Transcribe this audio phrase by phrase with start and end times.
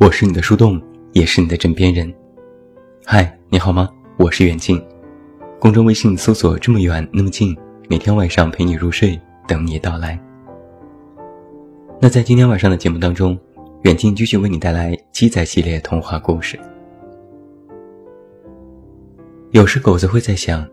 [0.00, 0.80] 我是你的树洞，
[1.12, 2.14] 也是你的枕边人。
[3.04, 3.88] 嗨，你好吗？
[4.16, 4.80] 我是远近，
[5.58, 7.56] 公众微信搜索“这么远那么近”，
[7.90, 10.16] 每天晚上陪你入睡，等你到来。
[12.00, 13.36] 那在今天晚上的节目当中，
[13.82, 16.56] 远近继续为你带来鸡仔系列童话故事。
[19.50, 20.64] 有时狗子会在想，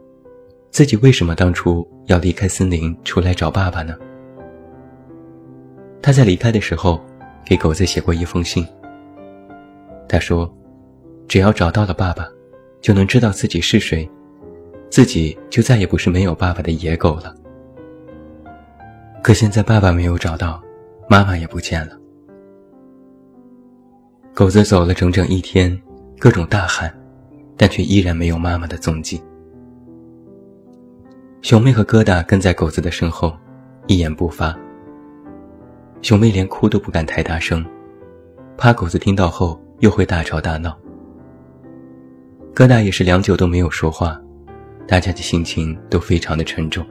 [0.70, 3.96] 自己为什么当初要离开森林出来找爸爸呢？
[6.00, 7.04] 他在离开的时候，
[7.44, 8.64] 给狗子写过一封信。
[10.08, 10.52] 他说
[11.28, 12.28] ：“只要找到了爸爸，
[12.82, 14.10] 就能知道自己是谁，
[14.90, 17.36] 自己就再也不是没有爸爸的野狗了。”
[19.24, 20.62] 可现在爸爸没有找到，
[21.10, 21.98] 妈妈也不见了。
[24.36, 25.76] 狗子走了整整一天，
[26.20, 26.94] 各种大喊，
[27.58, 29.20] 但却依然没有妈妈的踪迹。
[31.42, 33.36] 熊妹和疙瘩跟在狗子的身后，
[33.88, 34.56] 一言不发。
[36.02, 37.66] 熊妹连哭都不敢太大声，
[38.58, 39.60] 怕狗子听到后。
[39.80, 40.78] 又会大吵大闹。
[42.54, 44.20] 疙瘩也是良久都没有说话，
[44.88, 46.86] 大家的心情都非常的沉重。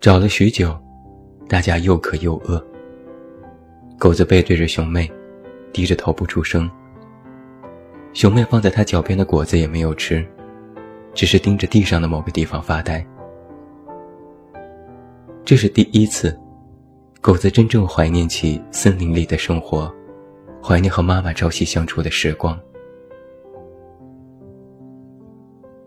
[0.00, 0.78] 找了许久，
[1.48, 2.64] 大家又渴又饿。
[3.98, 5.10] 狗子背对着熊妹，
[5.72, 6.70] 低着头不出声。
[8.12, 10.24] 熊妹放在他脚边的果子也没有吃，
[11.12, 13.04] 只是盯着地上的某个地方发呆。
[15.44, 16.38] 这是第一次。
[17.26, 19.92] 狗子真正怀念起森林里的生活，
[20.62, 22.56] 怀念和妈妈朝夕相处的时光。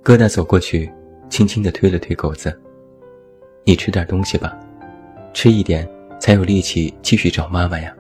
[0.04, 0.92] 疙瘩走过去，
[1.30, 2.54] 轻轻地推了推狗子
[3.64, 4.60] ：“你吃点东西吧，
[5.34, 7.96] 吃一点才有力气继续找妈妈呀。”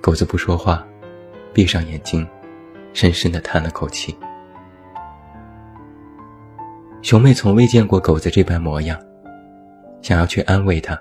[0.00, 0.88] 狗子不说话，
[1.52, 2.26] 闭上眼睛，
[2.94, 4.16] 深深地叹了口气。
[7.02, 8.98] 熊妹从未见过狗子这般模样，
[10.00, 10.98] 想要去安慰他。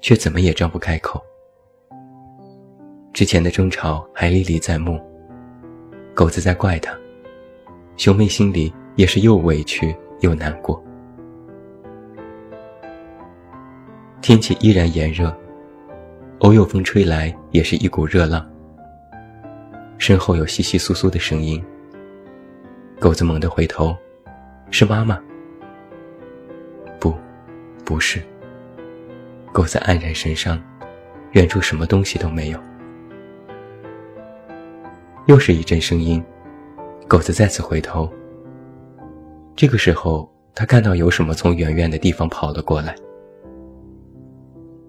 [0.00, 1.22] 却怎么也张不开口。
[3.12, 5.00] 之前的争吵还历历在目，
[6.14, 6.94] 狗子在怪他，
[7.96, 10.82] 熊妹心里也是又委屈又难过。
[14.20, 15.34] 天气依然炎热，
[16.40, 18.46] 偶有风吹来，也是一股热浪。
[19.98, 21.64] 身后有窸窸窣窣的声音，
[23.00, 23.96] 狗子猛地回头，
[24.70, 25.18] 是妈妈？
[27.00, 27.14] 不，
[27.84, 28.22] 不是。
[29.56, 30.62] 狗子黯然神伤，
[31.30, 32.60] 远处什么东西都没有。
[35.24, 36.22] 又是一阵声音，
[37.08, 38.12] 狗子再次回头。
[39.54, 42.94] 这个时候，他看到有什么从远远的地方跑了过来。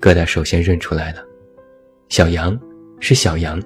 [0.02, 1.24] 疙瘩首先认出来了，
[2.10, 2.60] 小羊，
[3.00, 3.64] 是小羊。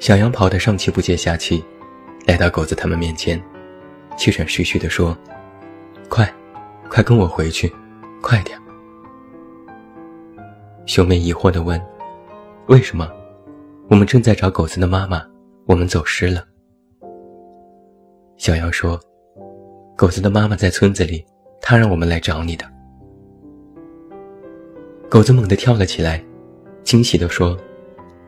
[0.00, 1.64] 小羊跑得上气不接下气，
[2.26, 3.40] 来到狗子他们面前，
[4.16, 5.16] 气喘吁吁地说
[6.10, 6.28] ：“快，
[6.88, 7.72] 快跟我回去。”
[8.20, 8.58] 快点！
[10.86, 11.80] 熊妹疑惑地问
[12.68, 13.10] ：“为什么？
[13.88, 15.22] 我们正在找狗子的妈妈，
[15.66, 16.44] 我们走失了。”
[18.36, 19.00] 小杨说
[19.96, 21.24] ：“狗子的妈妈在村子里，
[21.60, 22.64] 她让我们来找你的。”
[25.08, 26.22] 狗子猛地跳了起来，
[26.84, 27.56] 惊喜地说：“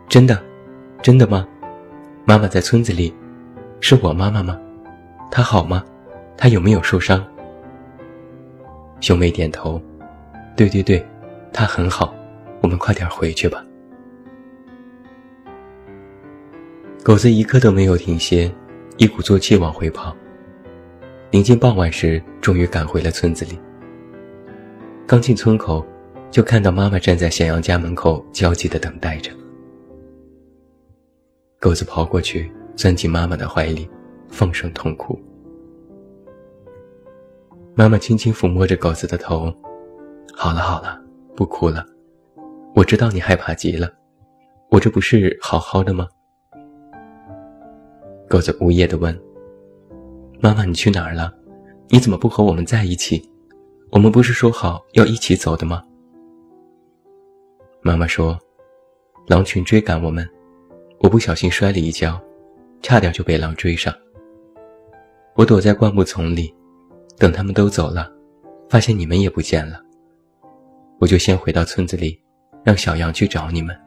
[0.09, 0.43] 真的？
[1.03, 1.47] 真的吗？
[2.25, 3.15] 妈妈在村子里，
[3.81, 4.59] 是我妈妈吗？
[5.31, 5.85] 她好吗？
[6.37, 7.25] 她有没有受伤？”
[9.03, 9.83] 兄妹点头，
[10.57, 11.05] 对对对，
[11.53, 12.15] 他很好，
[12.63, 13.67] 我们快点回去吧。
[17.03, 18.49] 狗子一刻都没有停歇，
[18.99, 20.17] 一鼓作气往回跑。
[21.33, 23.59] 临近傍晚时，终于赶回了村子里。
[25.05, 25.85] 刚进村口，
[26.31, 29.33] 就看到妈妈站在小羊家门口，焦急地等待着。
[31.59, 33.91] 狗子跑过去，钻进妈妈的怀里，
[34.29, 35.21] 放声痛哭。
[37.75, 39.51] 妈妈轻轻抚摸着狗子的头，
[40.35, 41.01] 好了好了，
[41.35, 41.83] 不哭了。
[42.75, 43.91] 我知道你害怕极了，
[44.71, 46.07] 我这不是好好的吗？
[48.29, 49.19] 狗子无叶的问
[50.39, 51.33] ：“妈妈，你去哪儿了？
[51.89, 53.27] 你怎么不和我们在一起？
[53.91, 55.83] 我们不是说好要一起走的吗？”
[57.81, 58.39] 妈妈说
[59.27, 60.29] ：“狼群追赶我们，
[60.99, 62.21] 我不小心摔了一跤，
[62.83, 63.95] 差点就被狼追上。
[65.37, 66.55] 我躲在灌木丛里。”
[67.17, 68.11] 等他们都走了，
[68.69, 69.81] 发现你们也不见了，
[70.99, 72.21] 我就先回到村子里，
[72.65, 73.79] 让小羊去找你们。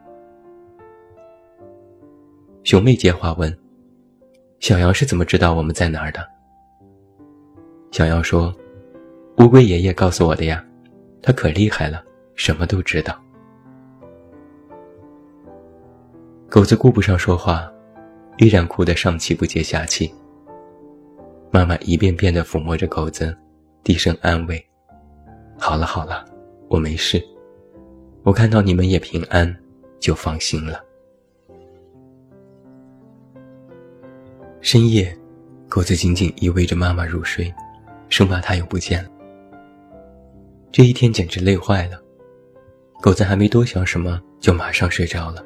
[2.64, 3.54] 熊妹接话问
[4.58, 6.26] ：“小羊是怎么知道我们在哪儿的？”
[7.92, 8.52] 小羊说
[9.38, 10.64] ：“乌龟爷爷告诉我的呀，
[11.22, 12.02] 他可厉害了，
[12.34, 13.16] 什么都知道。”
[16.48, 17.70] 狗子顾不上说话，
[18.38, 20.12] 依然哭得上气不接下气。
[21.50, 23.36] 妈妈一遍遍地抚摸着狗子，
[23.82, 24.64] 低声安慰
[25.58, 26.24] ：“好了好了，
[26.68, 27.22] 我没事，
[28.22, 29.56] 我看到你们也平安，
[29.98, 30.84] 就放心了。
[34.60, 35.16] 深夜，
[35.68, 37.52] 狗子紧紧依偎着妈妈入睡，
[38.08, 39.10] 生怕她又不见了。
[40.72, 42.02] 这一天简直累坏了，
[43.00, 45.42] 狗子还没多想什么，就马上睡着了。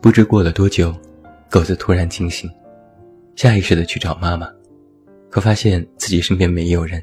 [0.00, 0.94] 不知过了多久，
[1.50, 2.50] 狗子突然惊醒，
[3.34, 4.48] 下意识的去找妈妈，
[5.30, 7.02] 可发现自己身边没有人。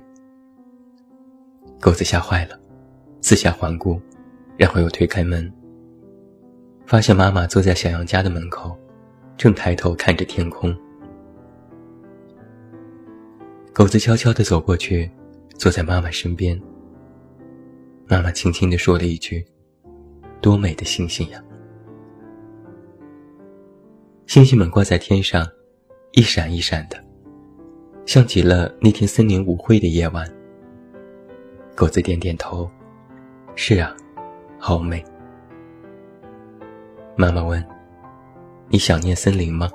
[1.79, 2.59] 狗子吓坏了，
[3.21, 3.99] 四下环顾，
[4.57, 5.51] 然后又推开门，
[6.85, 8.77] 发现妈妈坐在小杨家的门口。
[9.37, 10.75] 正抬头看着天空，
[13.73, 15.09] 狗子悄悄地走过去，
[15.57, 16.61] 坐在妈妈身边。
[18.05, 19.45] 妈妈轻轻地说了一句
[20.41, 21.41] ：“多美的星星呀！”
[24.27, 25.47] 星星们挂在天上，
[26.11, 26.97] 一闪一闪的，
[28.05, 30.27] 像极了那天森林舞会的夜晚。
[31.75, 32.69] 狗子点点头
[33.55, 33.95] ：“是啊，
[34.57, 35.03] 好美。”
[37.15, 37.63] 妈妈问。
[38.71, 39.67] 你想念森林吗？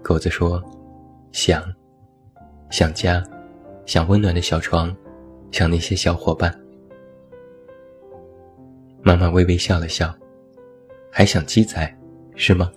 [0.00, 0.62] 狗子说
[1.32, 1.60] ：“想，
[2.70, 3.20] 想家，
[3.84, 4.96] 想温暖的小床，
[5.50, 6.56] 想那些小伙伴。”
[9.02, 10.14] 妈妈微微笑了笑，
[11.10, 11.98] 还想鸡仔，
[12.36, 12.70] 是吗？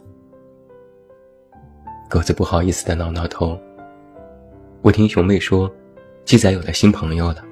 [2.16, 3.60] 狗子不好意思的挠挠头。
[4.82, 5.70] 我听熊妹说，
[6.24, 7.44] 鸡仔有了新朋友了，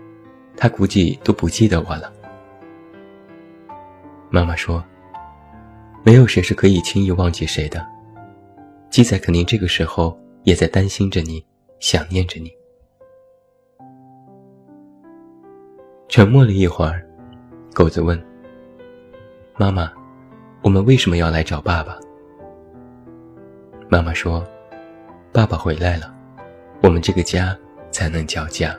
[0.56, 2.10] 他估计都不记得我了。
[4.30, 4.82] 妈妈说。
[6.06, 7.86] 没有谁是可以轻易忘记谁的，
[8.90, 11.46] 鸡仔肯定这个时候也在担心着你，
[11.82, 12.50] 想念着你。
[16.08, 17.06] 沉默了一会儿，
[17.74, 18.22] 狗子问
[19.60, 19.92] ：“妈妈，
[20.62, 21.98] 我们为什么要来找爸爸？”
[23.88, 24.46] 妈妈说
[25.34, 26.14] ：“爸爸回来了，
[26.84, 27.58] 我们这个家
[27.90, 28.78] 才能叫家。”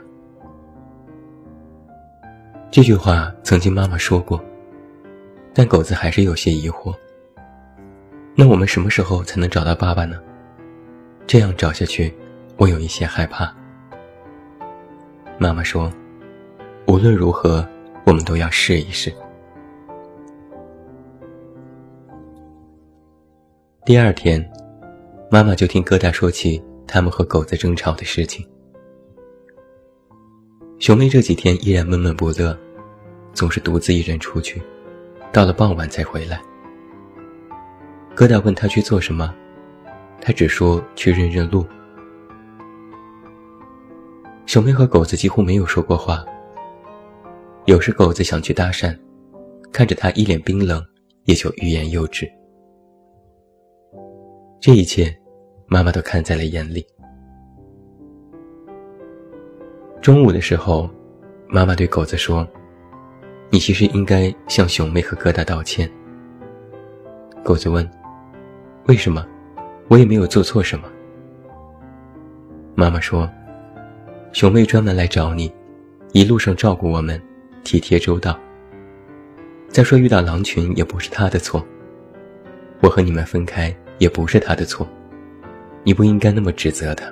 [2.71, 4.41] 这句话曾经妈妈说过，
[5.53, 6.95] 但狗子还是有些疑惑。
[8.35, 10.17] 那我们什么时候才能找到爸爸呢？
[11.27, 12.15] 这样找下去，
[12.55, 13.53] 我有一些害怕。
[15.37, 15.91] 妈妈说
[16.87, 17.67] ：“无论如何，
[18.05, 19.13] 我们都要试一试。”
[23.83, 24.49] 第二天，
[25.35, 28.47] 妈妈就听疙瘩说起他们和狗子争吵的事情。
[30.79, 32.57] 熊妹这几天依然闷闷不乐，
[33.33, 34.61] 总是独自一人出去，
[35.33, 36.41] 到了傍晚才回来。
[38.15, 39.35] 疙瘩问他去做什么，
[40.21, 41.65] 他只说去认认路。
[44.45, 46.23] 小妹和狗子几乎没有说过话。
[47.65, 48.97] 有时狗子想去搭讪，
[49.73, 50.81] 看着他一脸冰冷，
[51.25, 52.25] 也就欲言又止。
[54.61, 55.13] 这一切，
[55.67, 56.85] 妈妈都看在了眼里。
[60.01, 60.89] 中午的时候，
[61.47, 62.47] 妈妈对狗子说
[63.49, 65.89] ：“你其实应该向熊妹和疙瘩道歉。”
[67.43, 67.87] 狗子问。
[68.87, 69.25] 为什么？
[69.87, 70.87] 我也没有做错什么。
[72.75, 73.27] 妈妈说
[74.31, 75.51] ：“熊妹专门来找你，
[76.11, 77.19] 一路上照顾我们，
[77.63, 78.39] 体贴周到。
[79.69, 81.65] 再说遇到狼群也不是她的错，
[82.81, 84.87] 我和你们分开也不是她的错，
[85.85, 87.05] 你不应该那么指责他。”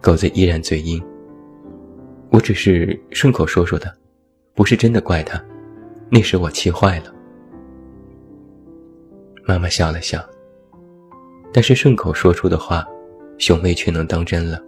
[0.00, 1.00] 狗子依然嘴硬
[2.32, 3.94] ：“我只是顺口说说的，
[4.54, 5.40] 不是真的怪他，
[6.08, 7.14] 那时我气坏了。”
[9.44, 10.24] 妈妈笑了笑，
[11.52, 12.86] 但是顺口说出的话，
[13.38, 14.60] 熊妹却能当真了。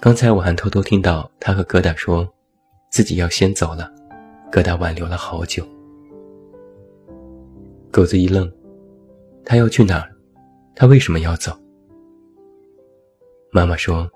[0.00, 2.28] 刚才我还偷偷听到他和疙瘩说，
[2.90, 3.90] 自己要先走了，
[4.50, 5.64] 疙瘩挽留了好久。
[7.90, 8.50] 狗子一愣，
[9.44, 10.10] 他要去哪儿？
[10.74, 11.52] 他为什么要走？
[13.50, 14.10] 妈妈说：“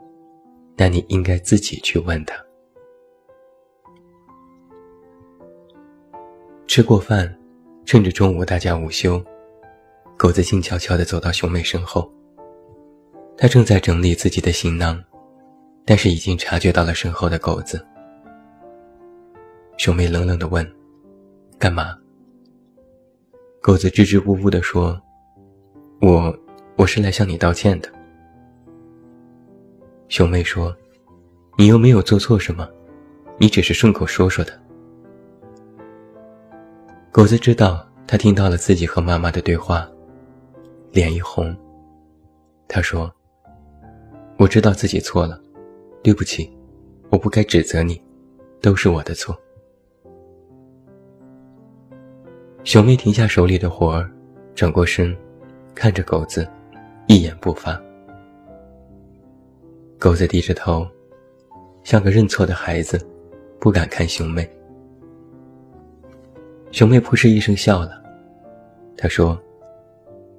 [0.76, 2.36] 那你应该自己去问他。”
[6.66, 7.38] 吃过饭。
[7.84, 9.20] 趁着中午大家午休，
[10.16, 12.08] 狗子静悄悄地走到熊妹身后。
[13.36, 15.02] 他正在整理自己的行囊，
[15.84, 17.84] 但是已经察觉到了身后的狗子。
[19.78, 20.64] 熊妹冷冷地问
[21.58, 21.98] ：“干嘛？”
[23.60, 24.98] 狗子支支吾吾地说
[26.02, 26.36] ：“我，
[26.74, 27.88] 我是来向你道歉的。”
[30.10, 30.76] 熊妹说
[31.56, 32.68] ：“你又没有做错什么，
[33.38, 34.52] 你只是顺口说说的。”
[37.12, 39.88] 狗子知道，他听到了自己和妈妈的对话，
[40.90, 41.56] 脸一红。
[42.66, 43.08] 他说
[44.38, 45.40] ：“我知道自己错了，
[46.02, 46.52] 对不起，
[47.10, 48.02] 我不该指责你，
[48.60, 49.38] 都是我的错。”
[52.64, 54.10] 熊妹停下手里的活儿，
[54.52, 55.16] 转过身，
[55.74, 56.48] 看着狗子，
[57.06, 57.80] 一言不发。
[59.98, 60.86] 狗子低着头，
[61.84, 63.00] 像个认错的孩子，
[63.60, 64.48] 不敢看熊妹。
[66.70, 68.02] 熊妹扑哧一声笑了，
[68.96, 69.40] 她说：“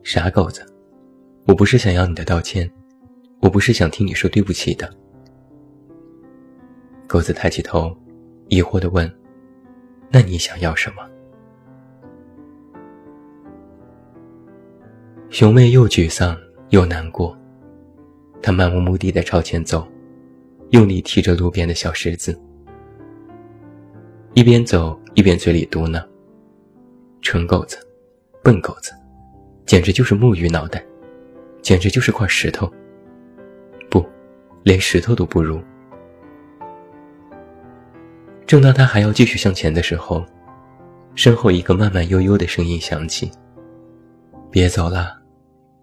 [0.04, 0.66] 傻狗子，
[1.46, 2.70] 我不是想要你的道歉，
[3.40, 4.92] 我不是想听你说对不起的。”
[7.08, 7.96] 狗子抬起头，
[8.48, 9.10] 疑惑地问
[10.10, 11.08] ：“那你想要什么？”
[15.34, 17.36] 熊妹又沮丧又难过，
[18.40, 19.84] 她漫无目的地朝前走，
[20.70, 22.40] 用力踢着路边的小石子，
[24.36, 26.00] 一边走一边嘴里嘟囔。
[27.24, 27.80] 蠢狗子，
[28.44, 28.94] 笨狗子，
[29.66, 30.86] 简直就是木鱼脑袋，
[31.64, 32.72] 简直就是块石头。
[33.90, 34.06] 不，
[34.62, 35.60] 连石头都不如。
[38.46, 40.24] 正当他还要继续向前的时候，
[41.16, 43.32] 身后一个慢慢悠悠的声音响起
[44.52, 45.23] ：“别走了，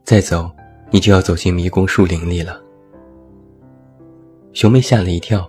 [0.05, 0.51] 再走，
[0.91, 2.61] 你就要走进迷宫树林里了。”
[4.53, 5.49] 熊妹吓了一跳，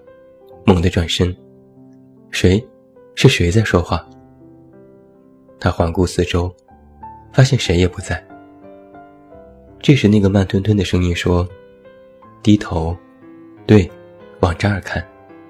[0.66, 1.36] 猛地转身
[2.30, 2.64] ：“谁？
[3.16, 4.08] 是谁在说话？”
[5.60, 6.54] 他环顾四周，
[7.34, 8.24] 发现谁也不在。
[9.80, 11.48] 这时，那个慢吞吞的声音说
[12.44, 12.96] ：“低头，
[13.66, 13.90] 对，
[14.42, 15.04] 往这儿看，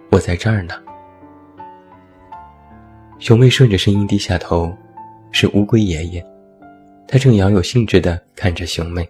[0.10, 0.74] 我在这儿呢。”
[3.20, 4.74] 熊妹顺着声音低下头，
[5.32, 6.26] 是乌龟爷爷，
[7.12, 9.06] 他正饶有兴致地看着熊妹。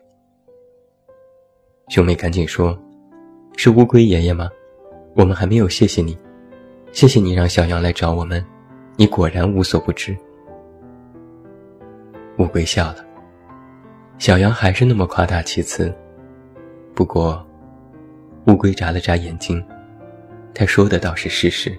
[1.87, 2.75] 熊妹赶紧说
[3.55, 4.49] ：“是乌龟爷爷吗？
[5.13, 6.17] 我们还没有谢谢你，
[6.91, 8.43] 谢谢你让小羊来找我们，
[8.95, 10.17] 你果然无所不知。”
[12.39, 13.05] 乌龟笑了，
[14.17, 15.93] 小羊还是那么夸大其词。
[16.95, 17.45] 不过，
[18.47, 19.63] 乌龟眨了眨眼睛，
[20.55, 21.77] 他说的倒是事实。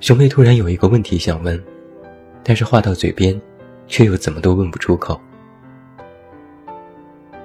[0.00, 1.62] 熊妹突然有一个问题想问，
[2.44, 3.40] 但是话到嘴边，
[3.86, 5.20] 却又怎么都问不出口。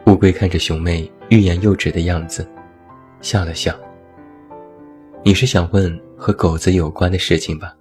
[0.06, 2.48] 乌龟看着熊妹欲言又止的样子，
[3.22, 3.76] 笑了笑
[5.24, 7.76] ：“你是想问和狗子有关的事情吧？”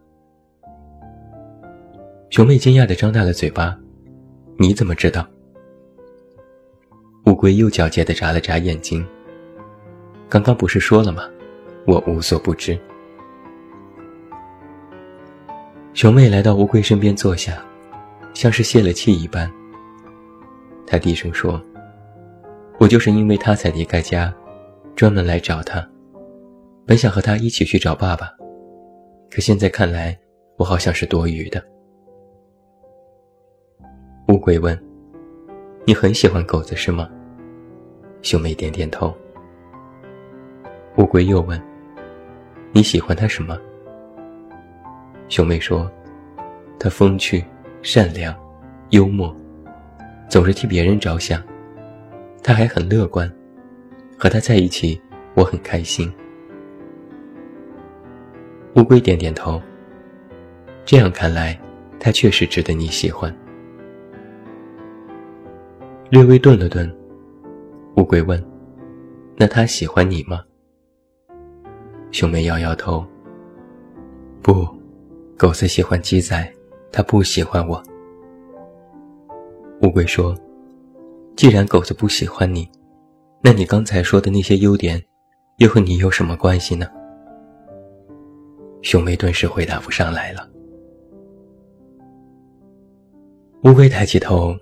[2.29, 3.79] 熊妹惊讶地张大了嘴巴
[4.59, 5.27] ：“你怎么知道？”
[7.27, 9.07] 乌龟又狡黠地眨了眨眼睛
[10.29, 11.23] ：“刚刚不是说了吗？
[11.87, 12.79] 我无所不知。”
[15.97, 17.65] 熊妹来到乌龟身边坐下，
[18.35, 19.51] 像是泄了气一般。
[20.87, 21.59] 她低声说
[22.79, 24.31] ：“我就是因为他才离开家，
[24.95, 25.83] 专门来找他。
[26.85, 28.31] 本想和他一起去找爸爸，
[29.31, 30.15] 可现在看来，
[30.59, 31.65] 我好像是多余的。”
[34.29, 34.79] 乌龟问
[35.87, 37.09] ：“你很喜欢狗子是吗？”
[38.21, 39.17] 熊妹点点头。
[40.99, 41.59] 乌龟又问
[42.73, 43.59] ：“你喜欢它什么？”
[45.29, 45.91] 熊妹说
[46.79, 47.45] ：“他风趣、
[47.83, 48.35] 善良、
[48.91, 49.35] 幽默，
[50.29, 51.43] 总是替别人着想。
[52.43, 53.31] 他还很乐观，
[54.17, 55.01] 和他在一起
[55.35, 56.13] 我很开心。”
[58.77, 59.61] 乌龟点点头。
[60.85, 61.59] 这样看来，
[61.99, 63.35] 他确实值得你喜欢。
[66.11, 66.89] 略微顿了顿，
[67.97, 68.41] 乌龟问
[69.37, 70.45] ：“那他喜欢你吗？”
[72.13, 73.05] 熊妹摇摇头
[74.41, 74.65] ：“不，
[75.37, 76.53] 狗子喜欢鸡仔，
[76.91, 77.83] 他不喜欢我。”
[79.83, 80.37] 乌龟说
[81.37, 82.69] ：“既然狗子不喜欢你，
[83.43, 85.03] 那你刚才说的那些优点，
[85.59, 86.87] 又和你有什么关系呢？”
[88.83, 90.49] 熊妹顿时回答不上来了。
[93.65, 94.57] 乌龟抬起头。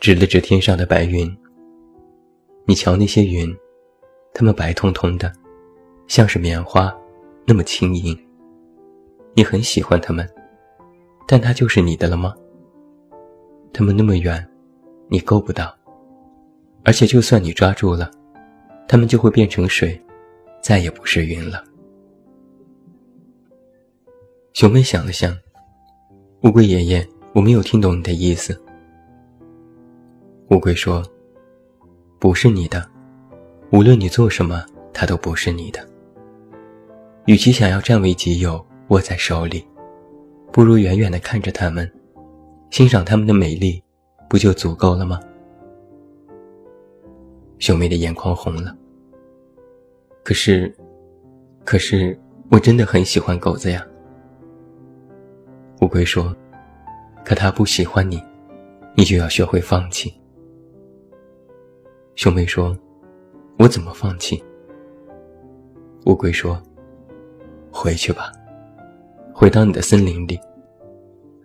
[0.00, 1.30] 指了指天上的白云。
[2.64, 3.54] 你瞧那些云，
[4.32, 5.30] 它们白彤彤的，
[6.06, 6.90] 像是棉花，
[7.46, 8.18] 那么轻盈。
[9.34, 10.28] 你很喜欢它们，
[11.26, 12.34] 但它就是你的了吗？
[13.72, 14.46] 它们那么远，
[15.08, 15.74] 你够不到。
[16.82, 18.10] 而且就算你抓住了，
[18.88, 20.00] 它们就会变成水，
[20.62, 21.62] 再也不是云了。
[24.52, 25.36] 熊妹想了想，
[26.42, 28.60] 乌龟爷爷，我没有听懂你的意思。
[30.48, 31.04] 乌龟说
[32.18, 32.84] ：“不是你的，
[33.70, 35.86] 无论你做什么，它都不是你的。
[37.26, 39.66] 与其想要占为己有，握在手里，
[40.52, 41.90] 不如远远地看着它们，
[42.70, 43.82] 欣赏它们的美丽，
[44.28, 45.18] 不就足够了吗？”
[47.58, 48.76] 秀妹的眼眶红了。
[50.24, 50.74] 可是，
[51.64, 52.18] 可是，
[52.50, 53.86] 我真的很喜欢狗子呀。
[55.80, 56.34] 乌龟说
[57.24, 58.22] ：“可它不喜欢你，
[58.94, 60.12] 你就要学会放弃。”
[62.16, 62.76] 熊妹说
[63.58, 64.42] ：“我怎么放弃？”
[66.06, 66.60] 乌龟说
[67.72, 68.32] ：“回去吧，
[69.40, 70.38] 回到你的森林里。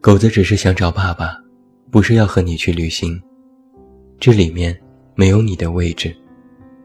[0.02, 1.42] 狗子只是想找爸爸，
[1.90, 3.18] 不是要和你去旅行。
[4.20, 4.78] 这里面
[5.16, 6.14] 没有你的位置，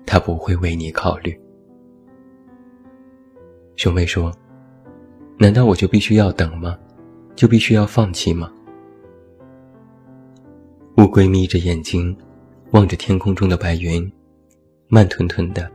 [0.07, 1.37] 他不会为你考虑。”
[3.75, 4.33] 熊妹说
[5.37, 6.79] ：“难道我就必须要等吗？
[7.35, 8.49] 就必须要放弃吗？”
[10.99, 12.17] 乌龟眯着眼睛，
[12.71, 14.09] 望着天空中的白云，
[14.87, 15.69] 慢吞吞的，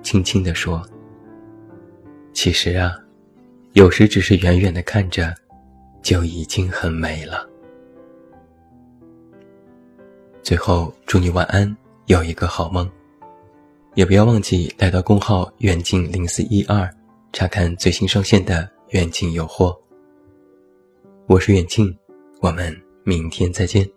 [0.00, 0.82] 轻轻地说
[2.32, 2.96] ：“其实啊，
[3.78, 5.32] 有时只是远远的看着，
[6.02, 7.48] 就已经很美了。”
[10.42, 12.90] 最后，祝你晚安，有一个好梦。
[13.94, 16.92] 也不要忘记来到公号“远近零四一二”，
[17.32, 19.80] 查看最新上线的远近有货。
[21.28, 21.96] 我是远近，
[22.40, 23.88] 我们明天再见。